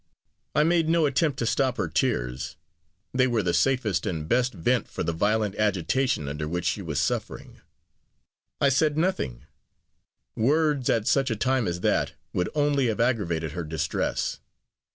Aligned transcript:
I 0.55 0.63
made 0.63 0.89
no 0.89 1.05
attempt 1.05 1.37
to 1.37 1.45
stop 1.45 1.77
her 1.77 1.87
tears 1.87 2.55
they 3.13 3.27
were 3.27 3.43
the 3.43 3.53
safest 3.53 4.07
and 4.07 4.27
best 4.27 4.51
vent 4.51 4.87
for 4.87 5.03
the 5.03 5.13
violent 5.13 5.53
agitation 5.57 6.27
under 6.27 6.47
which 6.47 6.65
she 6.65 6.81
was 6.81 6.99
suffering. 6.99 7.61
I 8.59 8.69
said 8.69 8.97
nothing; 8.97 9.45
words, 10.35 10.89
at 10.89 11.05
such 11.05 11.29
a 11.29 11.35
ti 11.35 11.61
me 11.61 11.69
as 11.69 11.81
that, 11.81 12.13
would 12.33 12.49
only 12.55 12.87
have 12.87 12.99
aggravated 12.99 13.51
her 13.51 13.63
distress. 13.63 14.39